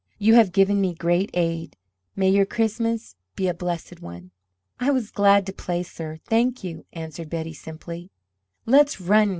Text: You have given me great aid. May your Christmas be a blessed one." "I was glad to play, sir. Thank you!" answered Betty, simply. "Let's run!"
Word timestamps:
You 0.17 0.33
have 0.33 0.51
given 0.51 0.81
me 0.81 0.95
great 0.95 1.29
aid. 1.35 1.77
May 2.15 2.27
your 2.29 2.47
Christmas 2.47 3.15
be 3.35 3.47
a 3.47 3.53
blessed 3.53 4.01
one." 4.01 4.31
"I 4.79 4.89
was 4.89 5.11
glad 5.11 5.45
to 5.45 5.53
play, 5.53 5.83
sir. 5.83 6.17
Thank 6.25 6.63
you!" 6.63 6.87
answered 6.91 7.29
Betty, 7.29 7.53
simply. 7.53 8.09
"Let's 8.65 8.99
run!" 8.99 9.29